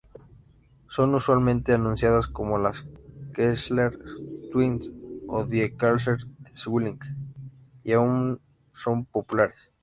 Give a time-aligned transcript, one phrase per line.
[0.87, 2.87] Son usualmente anunciadas como las
[3.35, 3.99] Kessler
[4.51, 4.91] Twins
[5.27, 7.15] o Die Kessler-Zwillinge,
[7.83, 8.41] y aún
[8.73, 9.75] son populares.